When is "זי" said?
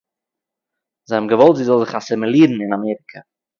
1.57-1.63